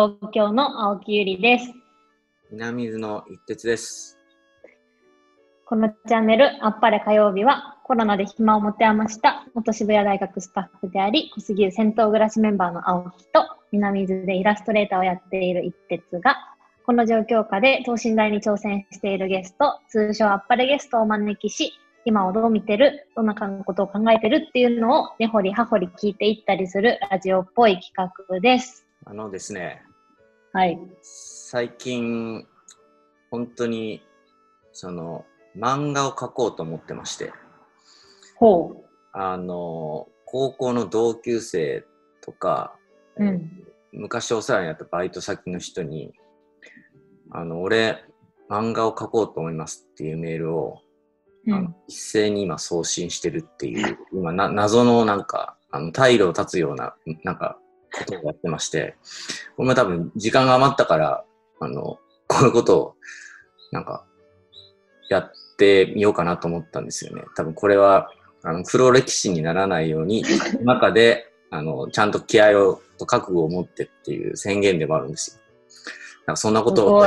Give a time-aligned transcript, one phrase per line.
[0.00, 1.74] 東京の青木ゆりです。
[2.50, 4.16] 南伊豆の一徹です。
[5.66, 16.34] このチャンネル、あっぱれ火曜日は、コロナで暇を持て余した元渋谷大学スタッフであり、小杉湯銭湯暮らしメンバーの青木と、南伊豆でイラストレーターをやっている一徹が、
[16.86, 21.74] この状況下で等身大に挑戦しているゲスト、通称あっぱれゲストをお招きし、
[22.06, 27.92] 今をどう見てる、どんなことを考えてるっていうのを根掘り葉掘り聞いていったりするラジオっぽい企
[28.30, 28.86] 画です。
[29.04, 29.82] あのですね、
[30.52, 30.78] はい。
[31.00, 32.44] 最近、
[33.30, 34.02] 本当に、
[34.72, 35.24] その、
[35.56, 37.32] 漫画を描こうと思ってまして、
[38.36, 41.84] ほあの、高校の同級生
[42.20, 42.74] とか、
[43.16, 43.24] う。
[43.24, 43.50] うん。
[43.92, 46.12] 昔お世話になったバイト先の人に、
[47.30, 48.04] あの、俺、
[48.48, 50.80] 漫画を描こうと思いますっていうメールを、
[51.46, 51.74] うん。
[51.86, 57.56] 一斉に今送信してるっていう、今な、謎のなんか、あの、退路を断つような、なんか、
[57.92, 58.96] ことをやってまして、
[59.56, 61.24] これも多分時間が余ったから、
[61.60, 62.94] あの、こういうことを、
[63.72, 64.04] なんか、
[65.08, 67.22] やってみようかなと思ったんですよね。
[67.36, 68.10] 多分これは、
[68.42, 70.24] あの、黒歴史にならないように、
[70.62, 75.40] 中で、あの、ちゃんと気合を、と覚悟を持ってっていう宣言でもあるんですよ。
[76.26, 77.06] なんかそんなことを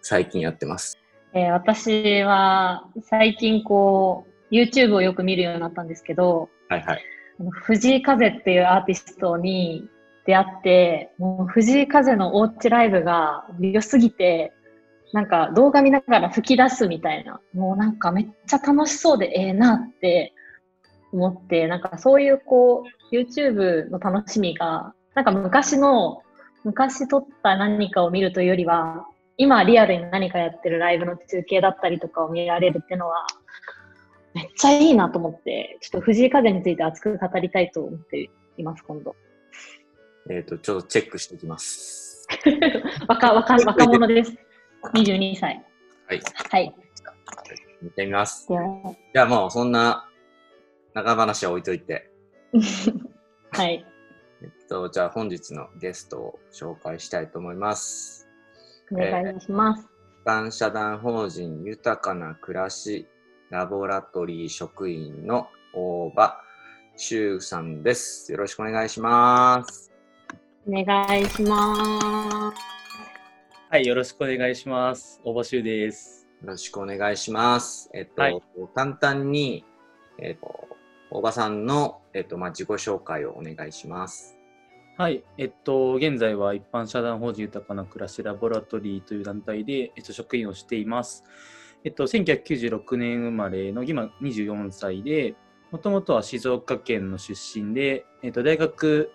[0.00, 0.98] 最近やってます。
[1.34, 7.02] えー私は最近こう YouTube をよく見るようになったんですけど、はいはい。
[7.38, 9.88] 藤井風っていうアーティストに
[10.26, 14.52] 出会って、もう藤井風のおうちライブが良すぎて、
[15.12, 20.32] なんか動画見ながら吹き出すみたいな、もうなんかめっちゃ楽しそうでええなって
[21.12, 26.22] 思って、なんかそういうこう YouTube の楽しみが、なんか昔の、
[26.64, 29.06] 昔撮った何かを見るというよりは、
[29.36, 33.26] 今リアルに何かやってるライブの中継だったりとかを見られるっていうのは、
[34.34, 39.14] めっちゃいいなと思って、ちょっと藤井風について熱く語りたいと思っています、今度。
[40.28, 42.26] えっ、と、ちょっとチェックしておきます。
[43.08, 44.34] 若、若、若者です。
[44.94, 45.64] 22歳。
[46.08, 46.20] はい。
[46.50, 46.74] はい。
[47.80, 48.48] 見てみます。
[48.48, 50.08] じゃあもうそんな
[50.94, 52.10] 長話は置いといて、
[53.52, 53.86] はい。
[54.42, 58.28] えっと、じゃあ本日のゲストを紹介したいと思います。
[58.90, 59.86] お願いします。
[60.22, 63.06] 一般社団法人豊かな暮らし
[63.54, 66.40] ラボラトリー職員の大場
[66.96, 68.32] 修さんです。
[68.32, 69.92] よろしくお願いします。
[70.66, 72.58] お願いします。
[73.70, 75.20] はい、よろしくお願いします。
[75.22, 76.26] 大場修です。
[76.42, 77.88] よろしくお願いします。
[77.94, 78.42] えっと、はい
[78.74, 79.64] 簡単に、
[80.18, 80.66] えっと、
[81.12, 84.36] 大場さんの、えっと、まあ、自己紹介をお願いします。
[84.98, 91.22] はい、えっと、現在は一般社団法人豊かな暮らしラボラトリーという団体で、えっと、職員をしています。
[91.84, 95.36] えっと、1996年生まれの今24歳で、
[95.70, 99.12] もともとは静岡県の出身で、えっと、大学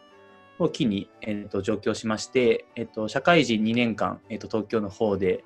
[0.59, 5.44] を機に、えっと、上京しまして、えっと、社会人2年間、えっと、東京の方で、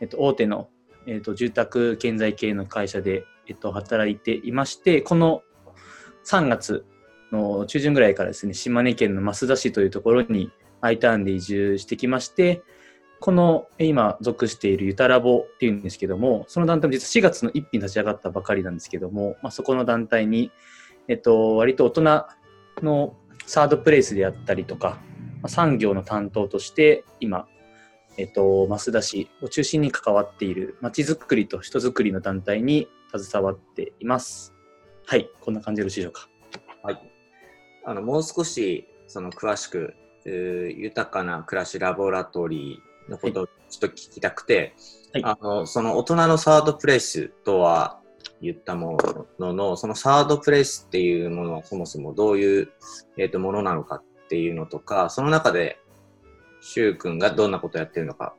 [0.00, 0.68] えっと、大手の、
[1.06, 5.42] えっと、住宅建材系の会社で、えっと、働いていまして、この
[6.26, 6.84] 3月
[7.30, 12.62] の中旬ぐらいからですね、島根県の増田市というところに I ターンで移住してきまして、
[13.24, 20.52] この今属しているユタラボっていうんですけども、その団体も実は4月の1日に立ち上がったばかりなんですけども、まあ、そこの団体に、
[21.08, 22.26] えっと、割と大人
[22.82, 24.98] のサードプレイスであったりとか、
[25.40, 27.48] まあ産業の担当として今、
[28.18, 34.52] えっと、増田市を中心に関わっているまちづくりと人づくりの団体に携わっています。
[35.06, 36.28] はい、こんな感じでよろしいでしょうか。
[36.82, 37.10] はい。
[37.86, 39.94] あの、もう少し、その、詳しく、
[40.26, 44.74] 豊かな暮らしラボラトリーのことをちょっと聞きたくて、
[45.12, 48.00] はいあの、その大人のサードプレイスとは
[48.40, 48.98] 言ったも
[49.38, 52.72] のの、そのサードプレイスっていうものはそもそもどういう、
[53.16, 55.78] えっ、と、ものなのかっていうのとか、その中で、
[56.60, 58.34] しゅうくんがどんなことをやってるのか、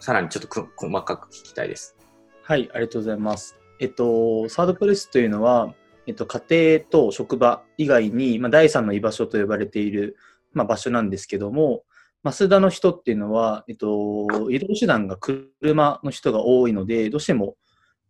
[0.00, 1.96] さらにちょっとく細かく聞きたいです。
[2.42, 3.56] はい、ありがとうございます。
[3.78, 5.74] えっと、サードプレイスというのは、
[6.06, 10.16] えっと、家庭と職場以外に、まあ、第三の居場所と呼ばれている、
[10.52, 11.84] まあ、場所なんですけども、
[12.24, 17.56] 増田の人っていうのは、えっと、移動手段が車の人が多いので、どうしても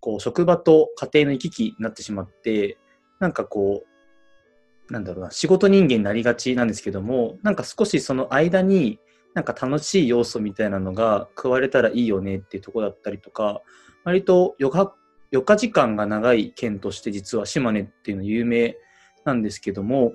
[0.00, 2.76] こう職場と家庭の行き来になってしまって、
[3.20, 8.98] なんかこう、なんだろうな、仕事人間になりがちなんですけども、なんか少しその間に、
[9.34, 13.62] なんか楽しい要素みたいなのが加われたらいいよねっていうとこだったりとか、
[14.04, 14.92] 割と余暇
[15.32, 18.76] 余暇時間が長い県として実は島根っていうのは有名
[19.24, 20.12] なんですけども、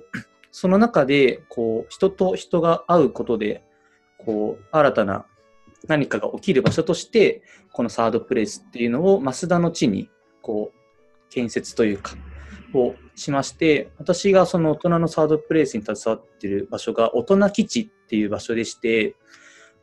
[0.52, 3.64] その中でこう人と人が会うことで
[4.18, 5.26] こう新たな
[5.86, 7.42] 何かが起きる場所として
[7.72, 10.10] このサードプレイスっていうのを増田の地に
[10.42, 12.16] こう建設というか
[12.74, 19.14] をしまして私がその大人のサードプレイスに携わっている場所が大人基地っていう場所でして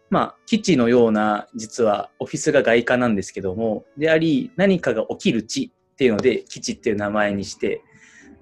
[0.10, 7.82] まあ、基地のような、実はオフィスが外貨なんですけども、であり、何かが起きる地っていうので、基地っていう名前にして、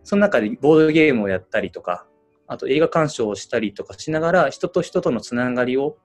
[0.03, 2.05] その中でボードゲームをやったりとか、
[2.53, 5.97] あと映画鑑賞をしたりとかしながら、人と人とのつながりを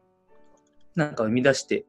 [0.96, 1.84] なんか生み出して、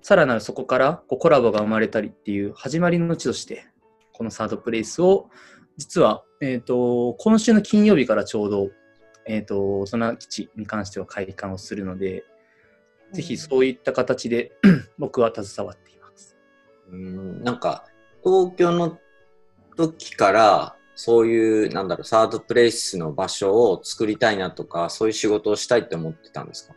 [0.00, 3.66] さらなるそこからこうコラボが生まれたりっていう始まりの地として、
[4.12, 5.28] このサードプレイスを、
[5.76, 8.70] 実は、えっ、ー、と、今週の金曜日からちょうど、
[9.26, 12.22] えっ、ー、と、大人基地に関しては開館をするので、
[13.12, 14.52] ぜひそういった形で
[14.98, 16.36] 僕は携わっています。
[16.92, 17.86] うんなんか、
[18.22, 18.98] 東京の
[19.76, 26.74] 時から、そういう、なんだろう、サードプレイスの場所を作りたいなとか、そういう仕事をしたいって思ってたんですか？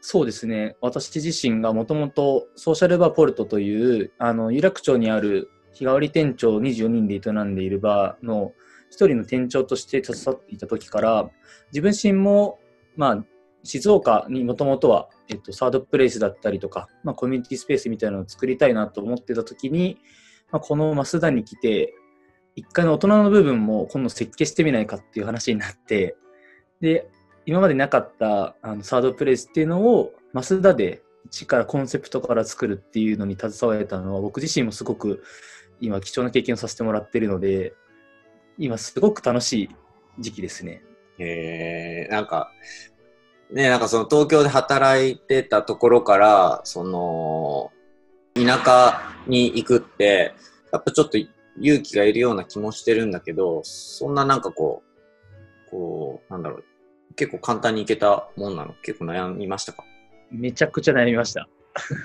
[0.00, 0.76] そうですね。
[0.80, 8.52] 私自身がもともとソーシャルバーポルトという、あの、有楽町にある日替わり店長24人で営んでいるバーの
[8.90, 11.30] 一人の店長として携わっていた時から、
[11.72, 12.58] 自分自身も、
[12.96, 13.24] まあ、
[13.64, 19.98] 静岡にもともとは、えっと、サードプレイスだったりとか、まあ、コミュニティスペースみたいなのを作りたいなと思ってた時に、
[20.50, 21.94] まあ、この増田に来て、
[22.54, 26.16] 一回の大人の部分も今度設計してみないかっていう話になって、
[26.80, 27.08] で、
[27.46, 35.22] 今までなかったあのサードプレイスっていうのを、増田で一からコンセプトから作るっていうのに携われたのは、僕自身もすごく
[35.80, 37.74] 今貴重な経験をさせてもらってるので、
[38.58, 39.70] 今すごく楽しい
[40.18, 40.82] 時期ですね。
[41.18, 42.52] へえー、なんか、
[43.50, 47.72] ね、なんかその東京で働いてたところから、その、
[48.34, 50.34] 田舎に行くって、
[50.72, 51.18] やっぱちょっと
[51.60, 54.82] 勇気がいるような気もしてるんだけど、そんななんかこ
[55.66, 56.64] う、こう、なんだろう、
[57.14, 58.74] 結構簡単に行けたもんなの？
[58.82, 59.84] 結構悩みましたか？
[60.30, 61.46] めちゃくちゃ悩みました。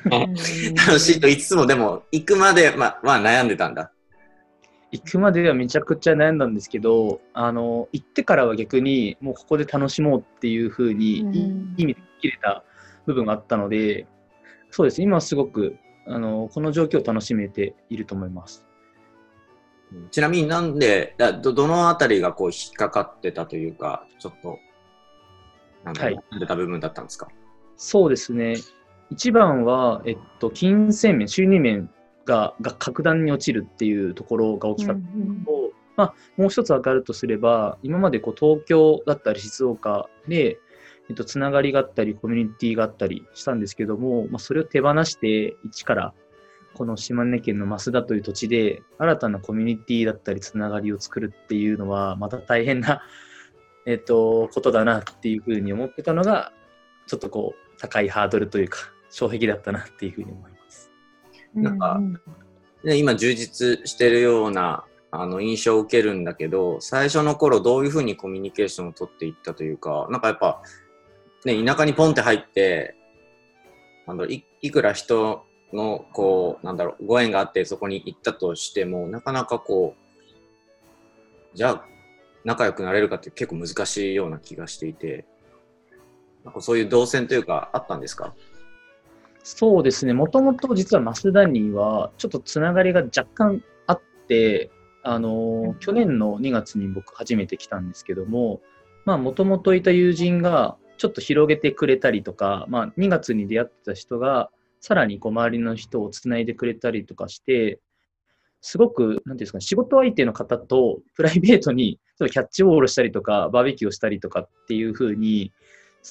[0.09, 3.91] 楽しいと言いつつも、でも、行くまで、ま、まあ悩んでたんだ。
[4.91, 11.23] 行くまではめちゃくちゃ悩んだんですけど、あの、行ってからは逆に、もうここで楽しもうっていうふうに、いい
[11.77, 12.63] 意味で切れた
[13.05, 14.07] 部分があったので、
[14.71, 18.67] そうです、今はすごく、あの、この状況を楽しめていると思います。
[20.12, 24.60] ちなみになんで、どどのあたりがこう引っかかってたというか、ちょっと、
[25.86, 27.30] なんだろう、はい、た部分だったんですか？
[27.78, 28.56] そうですね。
[29.10, 31.89] 一番は、えっと、金銭面、収入面
[32.25, 35.01] がが格段に落ちるっていうところが大きかった。
[35.01, 40.57] のと、うんうん、まあ、もう一つ上がるとすれば、今までこう東京だったり静岡で、
[41.10, 46.13] えっと、つながりがあったり、コミュニティがあったりしたんですけども、まあ、それを手放して、一から
[46.77, 53.01] この島根県の増田という土地で、新たなコミュニティだったり、つながりを作るっていうのは、また大変な、
[53.88, 56.53] えっと、ことだなっていうふうに思ってたのが、
[57.07, 58.77] ちょっとこう、高いハードルというか、
[59.09, 60.91] 障壁だったなっていうふうに思います。
[61.56, 62.00] なんか、
[62.83, 70.62] ね、今充実してるようなあの印象を受けるんだけど、最初の頃どういうふうにコミュニケーションを取っていったというか、なんかやっぱ、
[71.45, 72.95] ね、田舎にポンって入って、
[74.06, 79.96] あのいいくら人のこうなんだろうご縁があってそこに行ったとしてもなかなかこ
[81.54, 81.86] うじゃあ
[82.46, 85.26] 仲良くなれるかって結構難しいような気がしていて
[86.45, 88.33] なんかそういう動線というかあったんですか？
[89.44, 94.69] そうですね、もともと実は増田にはちょっとつながりが若干あって、
[95.04, 98.59] あの去年の2月に僕初めて来たんですけども、
[99.06, 107.80] もともといた友人がちょっと広げてくれたりとか、まあ、2月に出会ってた人がさらにこう周りの人をつないでくれたりとかして、
[108.62, 115.52] すごく、なんていうんですか、仕事相手の方とプライベートにキャッチボールしたりとか、バーベキューをしたりとかっていうふうに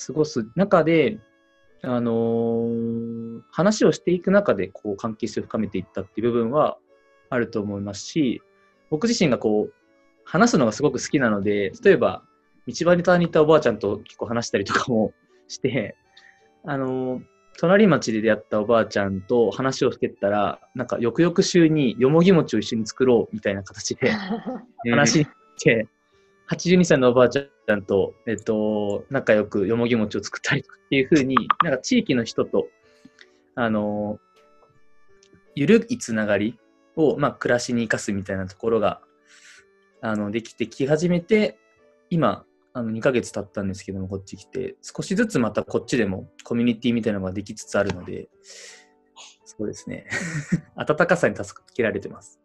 [0.07, 1.19] 過ごす中で、
[1.83, 6.79] あのー、話をしていく中でこう関係性を深めていったっていう部分は
[7.31, 8.43] あると思いますし、
[8.91, 9.75] 僕自身がこう、
[10.25, 12.23] 話すのがすごく好きなので、例えば、
[12.67, 15.13] 道端にいたおばあちゃんと結構話したりとかも
[15.47, 15.97] して、
[16.65, 17.23] あのー、
[17.59, 24.11] 隣町で出会ったおばあちゃんと話をしてったら、なんか、翌々週によもぎ餅を一緒に作ろうみたいな形で
[24.91, 25.27] 話し
[25.59, 25.89] て、
[26.51, 32.69] 82歳のおばあちゃんと、えっと、仲良くよもぎ餅を作ったりとかっていうふうに、なんか地域の人と、
[33.55, 34.21] あの、
[35.55, 36.59] ゆるいつながり
[36.95, 39.01] を、まあ、暮らしに生かすみたいなところが、
[40.03, 41.59] あの、できてき始めて、
[42.11, 42.45] 今、
[42.77, 48.29] あの2ヶ月経ったんですけども、こっち来て、少しずつまたこっちでもコミュニティみたいなのができつつあるので、
[49.47, 50.05] そうですね。
[50.77, 52.39] 温かさに助けられてます。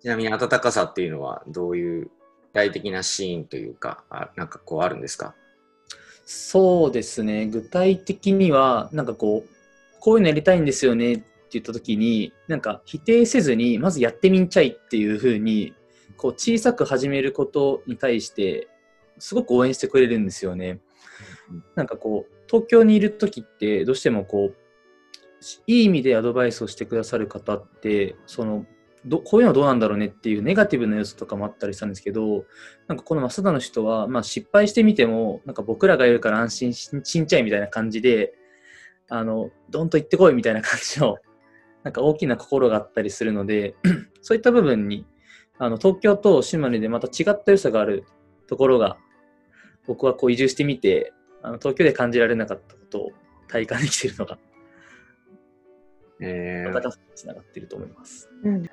[0.00, 2.10] ちなみに温かさっていうのはどういう具
[2.52, 5.34] 体的なシーンというか、あなんかこうあるんですか？
[6.24, 7.46] そうですね。
[7.48, 9.50] 具体的には、なんかこう、
[9.98, 11.24] こういうのやりたいんですよねって
[11.54, 15.74] 言った時に、なんか否定せずに、まずやってみんちゃいっていうふうに
[16.18, 18.68] こう小さく始めることに対して
[19.18, 20.80] すごく応援してくれるんですよね。
[21.74, 24.56] なんかこう、東京にいる時ってどうしてもこう、
[25.66, 28.66] いい意味でアドバイスをしてくださる方って、その
[29.06, 32.44] どこういうのどうなんだろうねっていうネガティブな要素とかもあったりしたんですけど、
[32.86, 38.34] なんかこの増田の人は、まあ、失敗してみても、なんか僕らがいるから安心ししんちゃいみたいな感じで、
[39.08, 41.16] あの、どんと行ってこいみたいな感じの、
[41.84, 43.74] なんか大きな心があったりするので、
[44.20, 45.06] そういった部分に、
[45.58, 48.04] あの、東京と島根でまた違った良さがある
[48.46, 48.96] ところが、
[49.86, 51.12] 僕はこう移住してみて、
[51.42, 53.10] あの東京で感じられなかったことを
[53.48, 54.38] 体感できているのが、
[56.20, 58.28] えー、またつながっていると思います。
[58.44, 58.68] うん。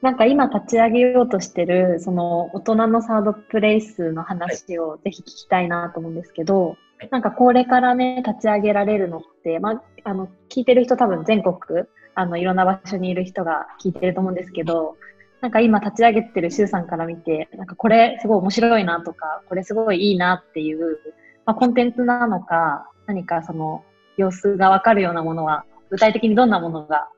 [0.00, 7.08] なんか今立ち上げようとしてる、その大人のサードプレイスの話をぜひ聞きたいなと思うんですけど、はい。
[7.10, 11.84] なんかこれからね、立ち上げられるのって、まあ、あの、聞いてる人多分全国、
[12.14, 14.96] あの、いろんな場所にいる人が聞いてると思うんですけど、
[15.42, 20.98] なんか今立ち上げてる周さんから見て、なんかこれすごい面白いなとか、これすごいいいなっていう、
[21.44, 23.84] まあ、コンテンツなのか、何かその
[24.16, 27.08] 様子がわかるようなものは、具体的にどんなものが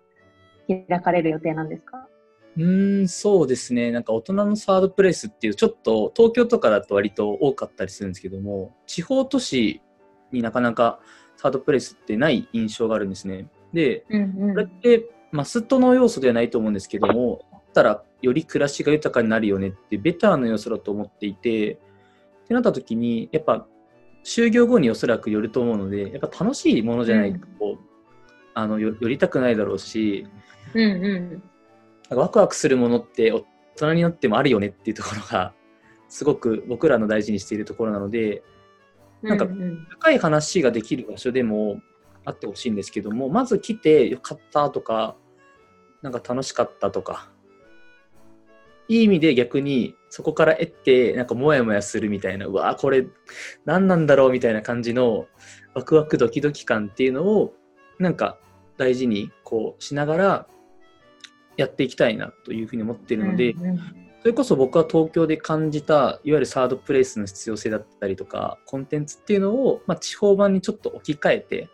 [0.66, 2.08] 開かれる予定なんですか？
[2.56, 3.92] うーん、そうですね。
[3.92, 9.82] なんか大人のサードプレイスっていう、ちょっと東京とかだと割と多かったりするんですけども、地方都市
[10.32, 10.98] になかなか
[11.36, 13.48] サードプレイスってない印象があるんですね。
[13.74, 21.72] で、うんこれってマストの要素ではないと思うんですけども、あったらより暮らしが豊かになるよねってベターな要素だと思っていて、
[22.44, 23.66] ってなった時に、やっぱ
[24.24, 27.78] 就業後におそらくよると思うので、やっぱ楽しいものじゃないと、
[28.54, 30.26] あのよ寄りたくないだろうし、
[30.72, 31.42] うんう
[32.10, 32.16] ん。
[32.16, 33.44] ワクワクするものって大
[33.76, 35.52] 人になってもあるよねっていうところが
[36.08, 38.42] すごく僕らの大事にしているところなので
[39.22, 41.80] なんかううん深い話ができる場所でも
[42.24, 45.16] あってほしいんですけどもまず来てよかったとか
[46.02, 47.30] なんか楽しかったとか
[48.88, 53.06] いい意味で逆にそこから得てなんかモヤモヤするみたいなうわーこれ
[53.64, 55.26] 何なんだろうみたいな感じの
[55.74, 57.54] ワクワクドキドキ感っていうのを
[57.98, 58.38] なんか
[58.76, 60.46] 大事にこうしながら
[61.56, 63.80] やっていきたいなというふうに思っているので、うんうん
[64.24, 71.68] それこそ僕は東京で感じたいわゆるサードプレイスの必要性だったりとかコンテンツっていうのを、まあ、地方版にちょっと置き換えて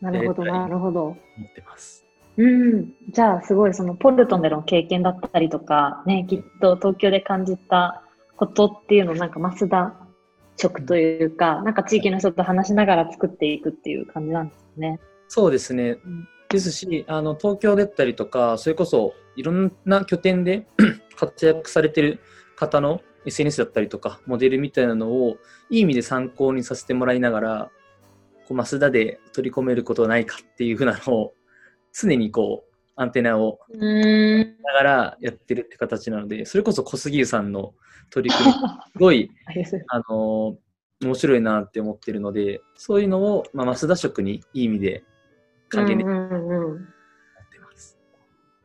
[0.00, 1.04] なるほど、なるほど。
[1.06, 2.07] 思ってます。
[2.38, 2.94] うん。
[3.10, 8.02] じゃあ、すごい、その、ポルトンでの経験だったりとか、ね、きっと東京で感じた
[8.36, 9.94] ことっていうのを、なんか、増田
[10.56, 15.00] 食というか、なんか地域の人と話しながら作っていくっていう感じなんですね。
[15.26, 20.66] そうですね、うんですしあの東京だったりとかそれこそいろんな拠点で
[21.16, 22.20] 活躍されてる
[22.56, 25.36] 方の SNS だったりとかモデルみたいなのを
[25.70, 27.70] いい意味で参考にさせてもらいながら
[28.46, 31.34] こう増田で取り込めることはないかっていうふうなのを
[32.00, 34.56] 常にこうアンテナをうん。
[34.62, 37.74] ながらやってるって形なので、それこそ小杉湯さんの
[38.10, 38.54] 取り組み、
[38.92, 39.30] すごい、
[39.88, 40.56] あのー
[41.00, 45.04] 面白いなって思ってるので、そういうのを、まあ、増田色にいい意味で
[45.68, 46.86] 還元できうんうんうん。
[46.86, 47.96] てます。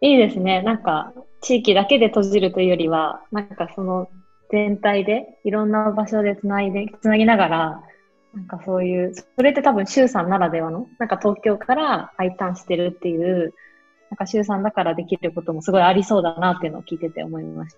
[0.02, 0.64] いいですね。
[0.64, 4.10] なんか、地域だけで閉じるというよりは、なんかその
[4.50, 7.84] 全体でいろんな場所でつないで、つなぎながら、
[8.34, 13.54] なんかそういう、それって多分周さんならではの、なんか東京からーンしてるっていう、
[14.10, 17.76] なんか周さんだからできることもすごいありそうだなっていうのを聞いてて思いまし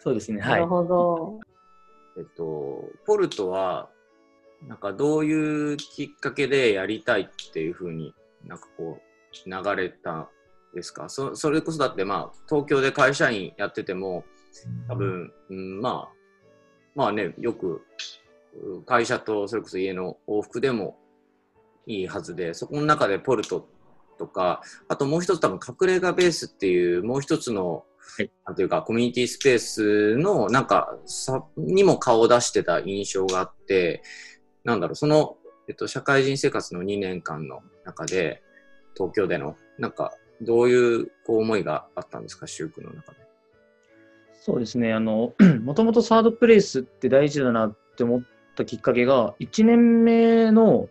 [0.00, 0.46] そうですね、た。
[0.46, 0.66] はないる。
[0.68, 1.40] ほど。
[2.16, 3.90] えっと、ポルトは、
[4.66, 8.14] なんかどういうきっかけでやりたいっていうふうに
[8.46, 10.28] なんかこう流れたん
[10.74, 11.10] ですか？
[11.10, 14.24] そそれこそだってまあ東京で会社員やってても
[14.88, 16.12] 多分、うん、まあ
[16.94, 17.82] まあねよくう
[18.86, 20.96] 会社とそれこそ家の往復でも
[21.86, 23.68] いいはずでそこの中でポルト
[24.18, 27.84] とかあともう一つ多分隠れ家ベースっていうもう一つの
[28.16, 34.02] はいなんていうか、コミュニティスペースの、なんか、さ、にも顔を出してた印象があって、
[34.62, 35.36] なんだろう、その、
[35.68, 38.42] えっと、社会人生活の2年間の中で、
[38.94, 43.18] 東京での、なんか、どういう、こう、思いがあったんですか、シュークの中で？
[44.34, 45.32] そうですね、あの、
[45.64, 48.22] もともとサードプレイスって大事だなって思っ
[48.54, 50.88] たきっかけが、1年目の、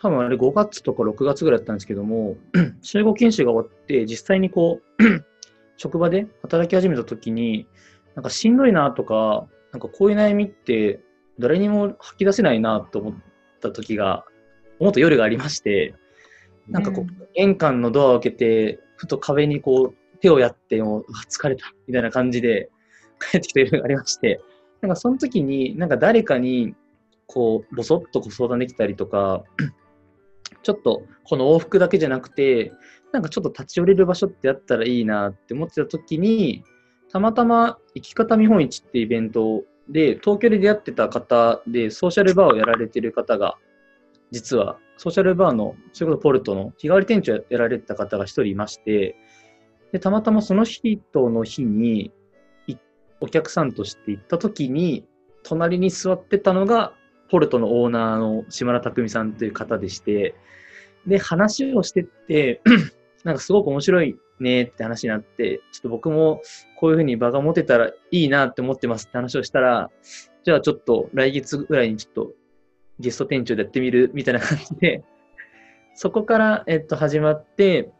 [0.00, 2.36] 多分あれ5月とか6月ぐらいだったんですけども、
[2.82, 5.04] 集合研修が終わって、実際にこう、
[5.76, 7.66] 職場で働き始めた時に、
[8.14, 11.00] なんかしんどいなとか、なんかこういう悩みって
[11.38, 13.14] 誰にも吐き出せないなと思っ
[13.60, 14.24] た時が、
[14.78, 15.94] 思った夜がありまして、
[16.68, 22.70] なんかこう、う玄関のドアを開けて、ふと壁にこう、手をやって、もう、疲れた、みたいな感じで
[23.20, 24.40] 帰ってきた夜がありまして、
[24.80, 26.74] なんかその時に、なんか誰かに、
[27.26, 29.44] こう、ぼそっとご相談できたりとか、
[30.62, 32.72] ちょっとこの往復だけじゃなくて、
[33.12, 36.64] なんかちょっと立ち寄れる場所ってあったらいいなって思ってた時に、
[37.12, 43.56] たまたま生き方見本市ってイベントで、東京で出会ってた方で、ソーシャルバーをやられてる方が、
[44.30, 49.16] 実は、ソーシャルバーの、それこそポルトの日替わり店長やられてた方が一人いまして、
[49.92, 52.12] で、たまたまその人の日に、
[53.20, 55.06] お客さんとして行った時に、
[55.42, 56.94] 隣に座ってたのが、
[57.34, 60.36] ポルトのオーナーの島田匠さんという方でして、
[61.04, 62.62] で、話をしてって、
[63.24, 66.42] なんかすごく面白いねって話になって、ちょっと僕も
[66.78, 69.90] こういうふうに場が持てたらいいなって思ってますって話をしたら、
[70.44, 72.30] じゃあちょっと来月ぐらいにちょっと
[73.00, 75.02] ゲスト店長でやってみるみたいな感じで、
[75.96, 77.90] そこから、えっと、始まって、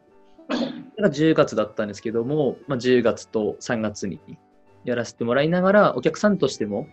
[0.97, 4.21] 10月だったんですけども、まあ、10月と3月に
[4.85, 6.87] やらせてもらいながら、お客さんとしても、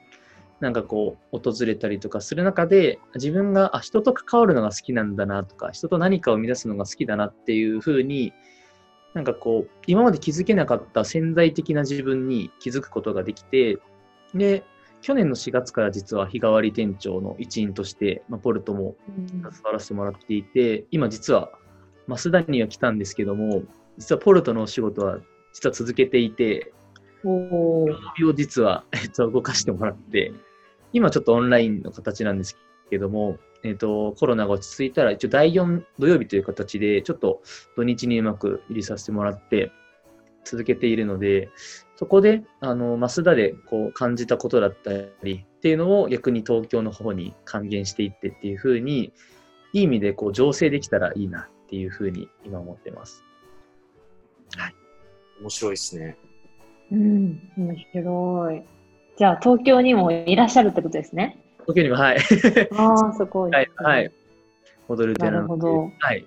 [0.62, 8.32] なんかこう、訪れたりとかする中で、自分があ人と関わるのが好きなんだなとか、人と何かを生み出すのが好きだなっていうふうに、
[9.12, 13.78] なんかこう、今まで気づけなかった潜在的な自分に気づくことができて、
[14.34, 14.62] で、
[15.00, 18.94] 去年の4月から実は日替わり店長の一員として、まあ、ポルトも
[19.26, 21.50] 携わらせてもらっていて、今実は、
[22.06, 23.64] 増田には来たんですけども、
[23.98, 25.18] 実はポルトのお仕事は
[25.54, 26.72] 実は続けていて、
[28.16, 30.32] 日を実は、えっと、動かしてもらって、
[30.92, 32.56] 今ちょっとオンラインの形なんです
[32.90, 37.42] けども、えっと、コロナが落ち着いたら、一応第4土曜日という形で、ちょっと
[37.76, 39.72] 土日にうまく入れさせてもらって、
[40.44, 41.50] 続けているので、
[41.96, 44.90] そこで、あの、増田でこう感じたことだった
[45.22, 49.12] りっていうのを逆に東京の方に還元していってっていうふうに、
[49.72, 53.24] いい意味でこう醸成できたらいいなっていうふうに今思ってます。
[55.40, 56.16] 面白いですね。
[56.90, 58.81] うん、面白い。
[59.16, 61.38] じゃあ、東京にもいらっしゃるってことですね。
[61.66, 62.18] 東京にも、はい。
[62.76, 63.50] ああ、すごい。
[63.50, 64.12] はい、はい。
[64.88, 66.26] 戻る寺なのでなるほどはい。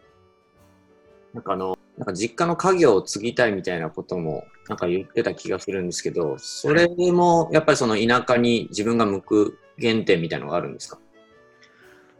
[1.33, 10.99] なんかあの、なんか実家の家業を継ぎたいみたいなこともなんか言ってた気がするんですけど、それもやっぱりその田舎に自分が向く原点みたいなのがあるんですか？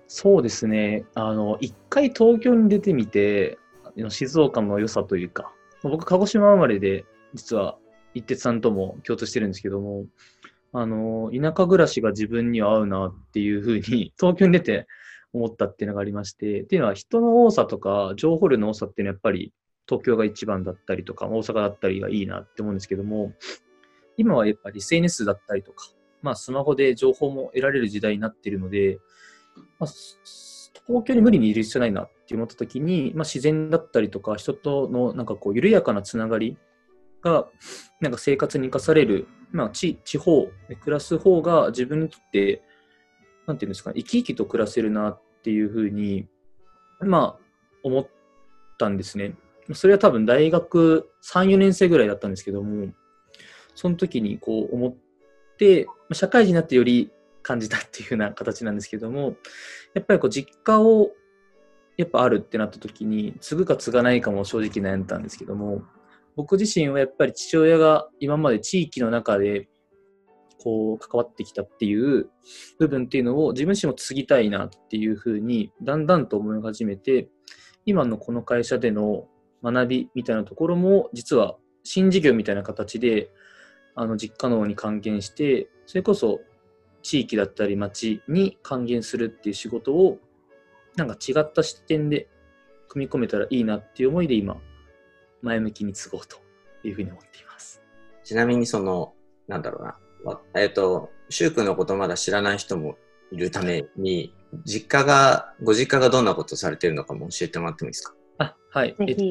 [0.07, 1.05] そうですね。
[1.13, 7.77] あの、一回東京に出てみて、あの静岡の良さというか、僕、鹿児島生まれで、実は
[8.13, 10.05] 一徹さんとも共通してるんですけども、
[10.77, 14.87] あの、田舎暮らしが自分には合うなっていうふうに、 東京に出て
[15.31, 19.53] 思ったっていうのがありまして、っていうのは人の多さとか、情報量の多さっていうのはやっぱり
[19.87, 23.33] 東京が一番だったりとか、大阪だったりがいいなって思うんですけども、
[24.17, 25.85] 今はやっぱり SNS だったりとか、
[26.21, 28.99] まあスマホで情報も得られる時代になってるので、
[29.79, 29.89] まあ、
[30.87, 36.57] 東京に無理にいる必要ないなって思った時に、まあ、自然だったりとか人とのなんかこう緩やかなつながり
[37.21, 37.47] が
[38.01, 42.61] なんか生活に生かされる、まあ、地地方で暮らす方が自分にとって
[43.47, 46.27] なんていうんですか生き生きと暮らせるなっていうふうに
[46.99, 47.45] まあ
[47.81, 48.07] 思っ
[48.77, 49.35] たんですね。
[49.73, 52.93] それは多分大学3、4年生ぐらいだったんですけども、
[53.75, 54.95] その時にこう思っ
[55.57, 59.35] て、ま社会人になってより感じたっていうような形なんですけども、
[59.93, 61.11] やっぱりこう実家を
[61.97, 65.83] やっぱあるってなった時に、継ぐか継がないかも正直悩んだんですけども、
[66.35, 69.67] 僕自身はやっぱり父親が今まで地域の中で
[70.59, 72.29] こう関わってきたっていう
[72.79, 77.29] 部分っていうのを自分自身も継ぎたいなっていうふうにだんだんと思い始めて、
[77.85, 79.25] 今のこの会社での
[79.63, 83.29] 学びみたいなところも実は新事業みたいな形で
[83.93, 86.41] あの実家の方に還元して、それこそ
[87.03, 90.17] 地域だったり町に還元するっていう仕事を
[90.95, 92.27] なんか違った視点で
[92.87, 94.57] 組み込めたらいいなっていう思いで今
[95.45, 96.37] 前向きに継ごうと
[96.83, 97.81] いうふうに思っています。
[98.23, 99.13] ちなみにその、
[99.47, 99.97] なんだろうな。
[100.23, 102.97] わえっ、と、シュウ君のことまだ知らない人も
[103.31, 104.33] いるために、
[104.65, 108.15] 実家が、ご実家がどんなことされてるのかも教えてもらってもいいですか？
[108.39, 108.95] あ、はい。
[108.97, 109.23] ぜえっと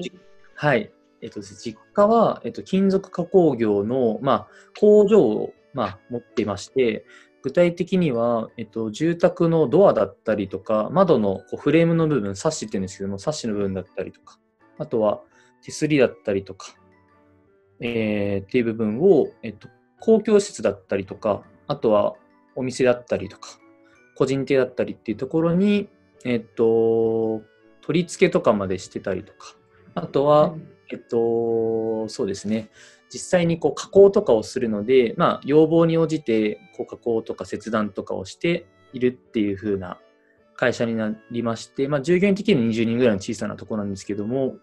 [0.55, 0.93] はい。
[1.21, 4.49] えっと実家は、えっと、金属加工業の、まあ、
[4.79, 7.05] 工場を、まあ、持っていまして、
[7.43, 14.39] 具体的には、えっと、住宅のドアだったりとか、窓のこうフレームの部分、サッシって言うんですけども、サッシの部分だったりとか、
[14.79, 15.23] あとは
[15.65, 16.75] 手すりだったりとか、
[17.81, 19.69] えーっていう部分を、えっと、
[20.01, 22.15] 公共施設だったりとか、あとは
[22.55, 23.49] お店だったりとか、
[24.15, 25.89] 個人店だったりっていうところに、
[26.25, 27.43] えっと、
[27.81, 29.57] 取り付けとかまでしてたりとか、
[29.95, 30.55] あとは、
[30.93, 32.71] えっと、そうですね。
[33.11, 39.99] 実際にこう加工とかをするので、まあ、要望に応じてこう加工とか切断とかをしているっていう風な
[40.57, 44.57] 会社になりまして、まあ、従業員的には20人ぐらいの小さなところなんですけども、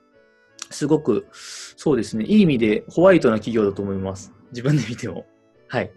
[0.72, 4.34] すごく、そうですね、いい意味でホワイトな企業だと思います。
[4.52, 5.26] 自分で見ても。
[5.68, 5.92] はい。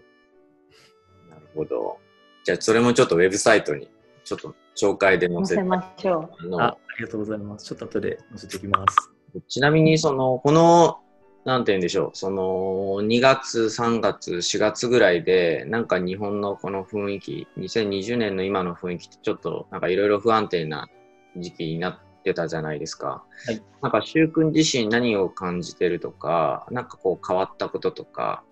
[1.29, 1.97] なるほど。
[2.43, 3.89] じゃあ、それもちょっとウェブサイトに、
[4.23, 7.65] ちょっと紹介で載せて載せましょあのあありがとうございます。
[7.65, 9.11] ちょっと後で載せておきます。
[9.47, 10.99] ちなみに、その、この
[11.45, 20.87] なんて言うんでしょう、その2月、3月、4月ぐらいで、なんか日本のこの雰囲気、2020年の今の雰囲気ってちょっとなんかいろいろ不安定な
[21.37, 23.23] 時期になってたじゃないですか。
[23.45, 28.43] はい、なんか、く君自身何を感じてるとか、なんかこう変わったこととか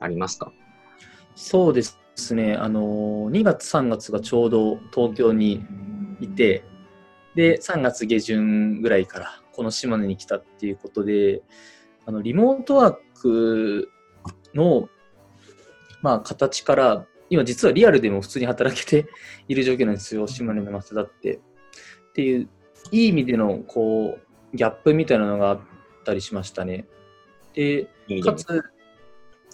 [0.00, 0.52] ありますか？
[1.36, 5.64] そうですね、あの2月、3月がちょうど東京に
[6.20, 6.64] いて、
[7.34, 11.42] で、3月下旬ぐらいからこの島根に来たっていうことで、
[12.06, 13.90] あのリモートワーク
[14.54, 14.88] の、
[16.02, 19.08] まあ、形から、今実はリアルでも普通に働けて
[19.48, 21.36] いる状況なんですよ、島根の増田って。
[21.36, 22.48] っていう、
[22.90, 24.18] いい意味での、こ
[24.52, 25.60] う、ギャップみたいなのがあっ
[26.04, 26.86] たりしましたね。
[27.54, 27.88] で、
[28.22, 28.46] かつ、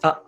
[0.03, 0.23] あ、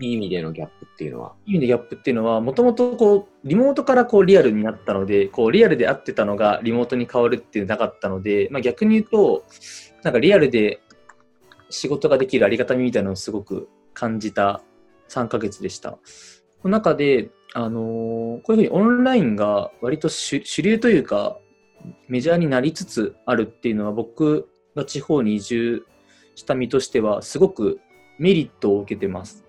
[0.00, 1.34] いい意味でのギャップっていうのは？
[1.46, 9.44] いい意味でギャップっていうのは、もともとこう、リモートからこうリアルになったので、こう、リアルで会ってたのがリモートに変わるっていうなかったので、まあ逆に言うと、
[10.02, 10.80] なんかリアルで
[11.70, 14.62] 仕事ができるありがたみみたいなのをすごく感じた
[15.08, 15.92] 3ヶ月でした。
[15.92, 15.98] こ
[16.64, 21.38] の中で、あのー、こういうふうにオンラインが割と主流というか、
[22.08, 25.86] メジャーになりつつあるっていうのは、僕が地方に移住
[26.34, 27.80] した身としては、すごく
[28.18, 29.44] メリットを受けてます。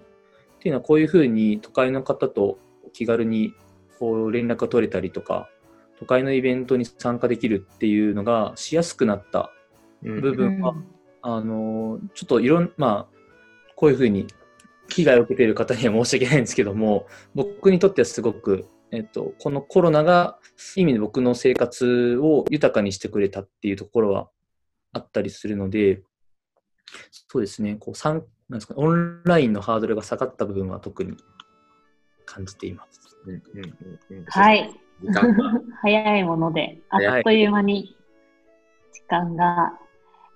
[0.57, 2.59] っていうのは、こういうふうに都会の方と
[2.93, 3.53] 気軽に
[3.99, 5.49] こう連絡が取れたりとか、
[5.99, 9.51] 都会のイベントに参加できるっていうのがしやすくなった
[10.01, 10.95] 部分は、うん
[11.27, 13.17] あの、ちょっといろん、まあ、
[13.75, 14.27] こういうふうに
[14.89, 20.39] 被害を受けている方には申し訳ないんですけども、僕にとってはすごく、えっと、このコロナが、
[20.75, 24.29] 意味で僕の生活を豊かにしてくれたっていうところは
[24.93, 26.01] あったりするので、
[27.27, 31.17] そうですね、こう、なんですか、オンラインのハードルが下がった部分は特に
[32.25, 33.01] 感じています。
[33.25, 34.69] うんうんうん、はい。
[35.81, 37.95] 早いもので、あっという間に
[38.93, 39.77] 時間が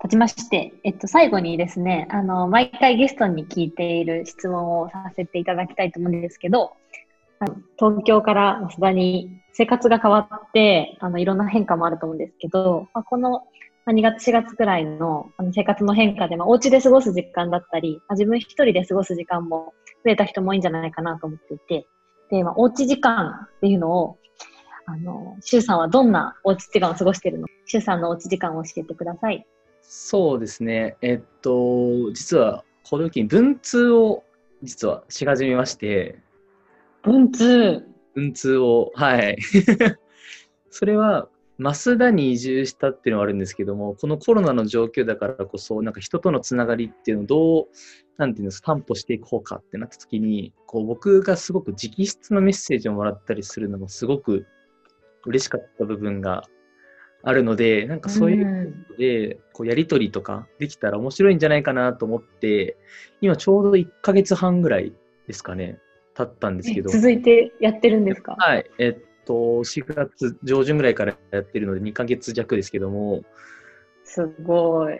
[0.02, 6.74] 経ちまして、えっと、最後にですね、あの、毎回ゲストに聞いている質問をさせていただきたいと思うんですけど、
[7.78, 13.44] 東京から増田に生活が変わって、あの、いろんな変化もあると思うんですけど、まあ、この
[13.88, 19.74] 2月、4月くらいの生活の変化で、まあ、お家で過ごす時間だったり、まあ、自分一人で過ごす時間も
[20.06, 21.88] 増えた人も多いんじゃないかなと思っていて、
[22.30, 24.18] で、まあ、おうち時間っていうのを、
[24.86, 27.48] あの、シュウさんはどんなおうち時間を過ごしているの？
[27.66, 29.46] シュウさんのおうち時間を教えてください。
[29.82, 30.98] そうですね。
[31.02, 34.24] えっと、実は、この時に文通を
[34.62, 36.20] 実はし始めまして。
[37.04, 37.86] 文通。
[38.16, 39.38] 文通を、はい。
[40.70, 47.66] それは、増田に移住したっていうのはあるんですけども、このコロナの状況だからこそ、なんか人とのつながりっていうのをどう、
[48.18, 54.46] なんていうんですか、担保していこうかってなった時に、こう僕がすごく直筆のメッセージをもらったりするのもすごく
[55.26, 56.44] 嬉しかった部分が
[57.24, 62.78] あるので、なんかそういうので、こうやりとりとかできたら面白いんじゃないかなと思って、
[63.20, 64.94] 今ちょうど1ヶ月半ぐらい
[65.28, 65.80] ですかね、
[66.26, 66.90] 経ったんですけど。
[66.90, 68.36] 続いてやってるんですか？
[68.38, 68.66] はい。
[68.78, 73.24] えっと、4月上旬ぐらいからやってるので、2ヶ月弱ですけども。
[74.04, 75.00] すごい。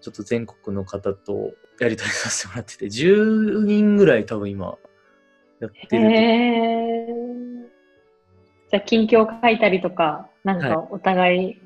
[0.00, 4.78] ちょっと全国の方とやり取りさせてもらってて、10人ぐらい多分今、
[5.60, 6.10] やってる。
[6.10, 7.06] へ
[8.70, 11.60] じゃあ、近況書いたりとか、なんかお互い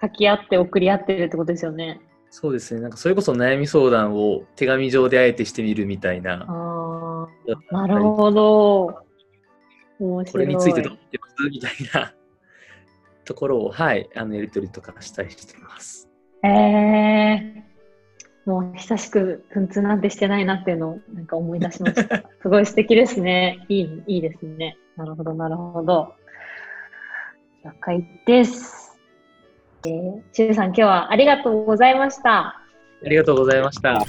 [0.00, 2.00] 書き合って送り合ってるってことですよね。
[2.30, 2.80] そうですね。
[2.80, 6.44] なんかそれこそ悩み相談を手紙上であえてしてみるみたいな。
[7.70, 9.04] なるほど。
[9.98, 10.46] 面白い。
[10.46, 11.34] これについてどう思ってます？
[11.50, 12.12] みたいな
[13.24, 16.08] ところを、はい、あのやり取りとかしたりしています。
[16.44, 22.24] ええー、もう久しく文通なんてしてないなっていうのをなんか思い出しました。
[22.42, 23.64] すごい素敵ですね。
[23.68, 24.76] いい、いいですね。
[24.96, 26.14] なるほど、なるほど。
[27.64, 28.98] 了解です。
[29.86, 32.62] えー、しゅうさん、今日はありがとうございました。
[33.04, 34.04] ありがとうございました。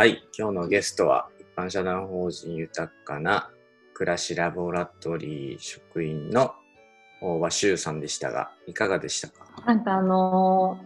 [0.00, 3.50] はい、今日のゲストは一般社団法人豊かな
[3.92, 6.54] 暮らしラボラトリー職員の
[7.20, 9.44] 大場修さんでしたが、いかがでしたか？
[9.66, 10.80] なんかあの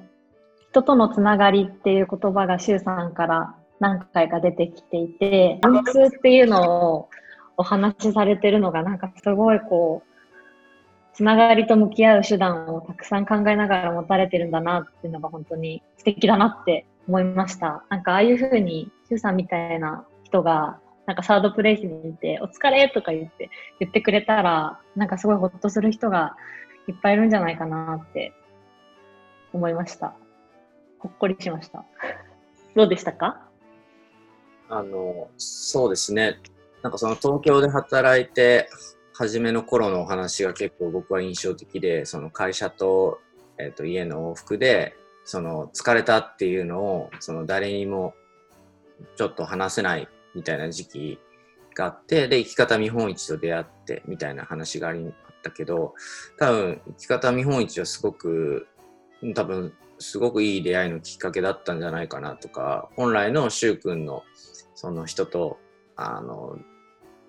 [0.67, 7.09] ー、人とのつながりっていう言葉が修さんから何回か出てきていて、文通っていうのを
[7.57, 17.85] お話しされてるのがなんかすごいこう、つながりと向き合う手段をたくさん考えながら持たれてるんだなっていうのが本当に素敵だなって思いました。
[17.91, 23.51] なんかああいうふうに、シュさんみたいな人が、なんかサードプレイスにいて、お疲れとか言って、
[23.81, 26.37] 言ってくれたら、なんかすごいほっとする人が
[26.89, 28.33] いっぱいいるんじゃないかなって
[29.53, 30.15] 思いました。
[30.99, 31.85] ほっこりしました。
[32.75, 33.49] どうでしたか？
[34.69, 36.41] あの、そうですね。
[36.83, 38.69] なんかその東京で働いて
[39.15, 43.21] 初めの頃のお話が結構僕は印象的でその会社と
[43.59, 48.15] えっ、と、家の往復で、その、疲れたっていうのを、その、誰にも、
[49.17, 51.19] ちょっと話せないみたいな時期
[51.75, 55.95] があって、で、生き方見本市と出会って、みたいな話がありあったけど、
[56.39, 58.67] 多分、生き方見本市はすごく、
[59.35, 64.23] 多分、すごくいい出会いのきっかけだったんじゃないかなとか、本来の柊君の、
[64.75, 65.59] その人と、
[65.97, 66.59] あの、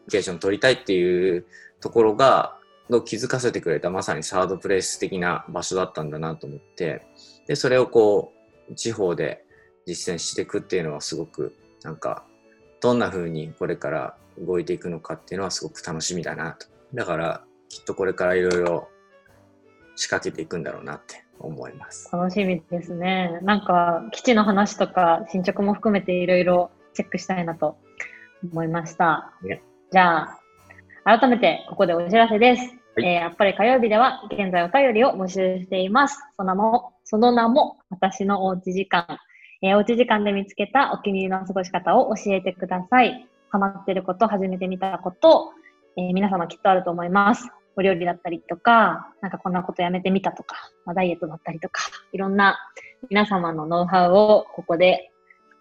[0.10, 1.46] ケーション取りたいっていう
[1.80, 2.58] ところが、
[2.92, 7.02] を気づかせてくれたまさにサードプレイス的な場所だったんだなと思って、
[7.48, 8.34] で、それをこ
[8.70, 9.45] う、地方で
[9.86, 12.26] 実践していくっていうのはすごく、なんか、
[12.82, 16.68] どんな風にこれから動いていくのかっていうのはすごく楽しみだなと。
[16.94, 18.88] だから、きっとこれからいろいろ
[19.96, 22.10] 仕掛けていくんだろうなって思います。
[22.12, 23.40] 楽しみですね。
[23.42, 27.78] なんか、基地の話とか進捗も含めていろいろチェックしたいなと
[28.52, 29.34] 思いました。
[29.44, 30.40] ねじゃあ、
[31.04, 32.62] 改めてここでお知らせです。
[32.62, 36.18] はいえーやっぱり火曜日では現在お便りを募集しています。
[36.38, 39.06] その名も、その名も私のおうち時間。
[39.66, 43.28] えーおうち時間で見つけたお気に入りの過ごし方を教えてください。
[43.50, 45.54] ハマってること、始めてみたこと、
[45.98, 47.50] えー皆様きっとあると思います。
[47.76, 51.82] お料理だったりとか、なんかこんなことやめてみたとか、まあ、ダイエットだったりとか、
[52.14, 52.60] いろんな
[53.10, 55.10] 皆様のノウハウをここで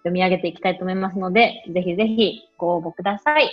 [0.01, 3.51] 読み上げていきたいと思いますので、ぜひぜひご応募ください。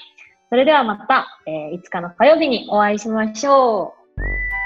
[0.49, 4.60] それではまた、えーいつかの火曜日にお会いしましょう。